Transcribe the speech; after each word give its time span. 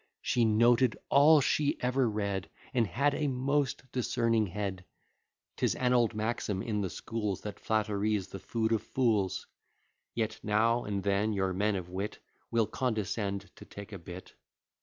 She 0.23 0.45
noted 0.45 0.97
all 1.09 1.41
she 1.41 1.77
ever 1.79 2.09
read! 2.09 2.49
And 2.73 2.87
had 2.87 3.13
a 3.13 3.27
most 3.27 3.83
discerning 3.91 4.47
head! 4.47 4.83
'Tis 5.57 5.75
an 5.75 5.93
old 5.93 6.15
maxim 6.15 6.63
in 6.63 6.81
the 6.81 6.89
schools, 6.89 7.41
That 7.41 7.59
flattery's 7.59 8.29
the 8.29 8.39
food 8.39 8.71
of 8.71 8.81
fools; 8.81 9.45
Yet 10.15 10.39
now 10.41 10.85
and 10.85 11.03
then 11.03 11.33
your 11.33 11.53
men 11.53 11.75
of 11.75 11.87
wit 11.87 12.17
Will 12.49 12.65
condescend 12.65 13.51
to 13.55 13.63
take 13.63 13.91
a 13.91 13.99
bit. 13.99 14.33